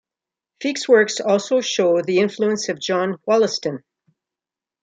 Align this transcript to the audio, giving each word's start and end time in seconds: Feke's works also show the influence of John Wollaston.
Feke's 0.63 0.89
works 0.89 1.19
also 1.19 1.61
show 1.61 2.01
the 2.01 2.17
influence 2.21 2.69
of 2.69 2.79
John 2.81 3.17
Wollaston. 3.27 3.83